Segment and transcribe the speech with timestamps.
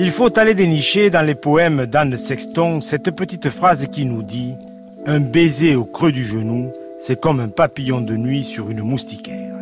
[0.00, 4.54] Il faut aller dénicher dans les poèmes d'Anne Sexton cette petite phrase qui nous dit
[5.06, 9.56] Un baiser au creux du genou, c'est comme un papillon de nuit sur une moustiquaire.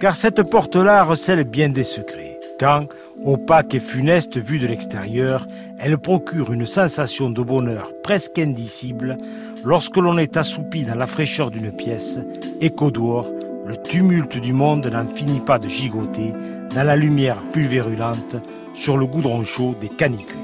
[0.00, 2.40] Car cette porte-là recèle bien des secrets.
[2.58, 2.86] Quand,
[3.22, 5.46] opaque et funeste vue de l'extérieur,
[5.78, 9.18] elle procure une sensation de bonheur presque indicible
[9.62, 12.18] lorsque l'on est assoupi dans la fraîcheur d'une pièce
[12.62, 13.30] et qu'au dehors,
[13.66, 16.32] le tumulte du monde n'en finit pas de gigoter
[16.74, 18.36] dans la lumière pulvérulente
[18.80, 20.38] sur le goudron chaud des canicules.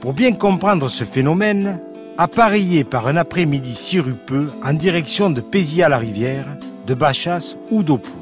[0.00, 1.78] Pour bien comprendre ce phénomène,
[2.16, 6.46] appareillé par un après-midi sirupeux en direction de Pézy-à-la-Rivière,
[6.86, 8.14] de Bachas ou d'Aupoul.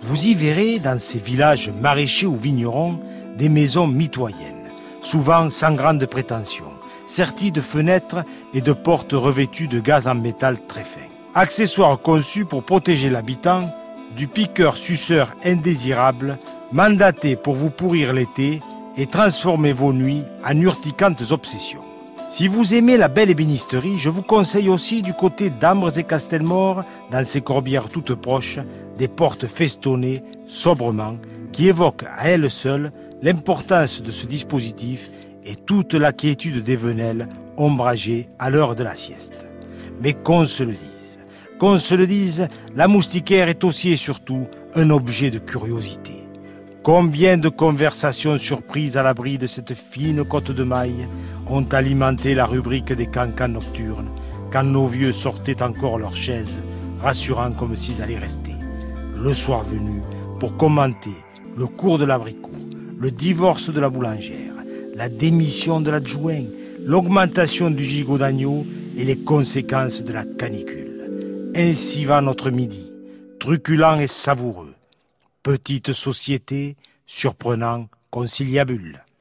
[0.00, 2.98] Vous y verrez dans ces villages maraîchers ou vignerons
[3.36, 4.70] des maisons mitoyennes,
[5.02, 6.64] souvent sans grande prétention,
[7.06, 11.06] serties de fenêtres et de portes revêtues de gaz en métal très fin.
[11.34, 13.60] Accessoires conçus pour protéger l'habitant
[14.16, 16.38] du piqueur suceur indésirable,
[16.72, 18.60] mandaté pour vous pourrir l'été
[18.96, 21.82] et transformer vos nuits en urticantes obsessions.
[22.28, 26.84] Si vous aimez la belle ébénisterie, je vous conseille aussi du côté d'Ambres et Castelmore,
[27.12, 28.58] dans ces corbières toutes proches,
[28.98, 31.16] des portes festonnées, sobrement,
[31.52, 32.90] qui évoquent à elles seules
[33.22, 35.10] l'importance de ce dispositif
[35.44, 39.48] et toute la quiétude des venelles ombragées à l'heure de la sieste.
[40.02, 41.18] Mais qu'on se le dise,
[41.58, 46.25] qu'on se le dise, la moustiquaire est aussi et surtout un objet de curiosité.
[46.86, 51.08] Combien de conversations surprises à l'abri de cette fine côte de maille
[51.50, 54.08] ont alimenté la rubrique des cancans nocturnes
[54.52, 56.60] quand nos vieux sortaient encore leurs chaises,
[57.02, 58.52] rassurant comme s'ils allaient rester.
[59.20, 60.00] Le soir venu,
[60.38, 61.10] pour commenter
[61.56, 62.52] le cours de l'abricot,
[63.00, 64.54] le divorce de la boulangère,
[64.94, 66.44] la démission de l'adjoint,
[66.84, 68.64] l'augmentation du gigot d'agneau
[68.96, 71.50] et les conséquences de la canicule.
[71.56, 72.92] Ainsi va notre midi,
[73.40, 74.76] truculent et savoureux
[75.46, 79.05] Petite société, surprenant, conciliabule.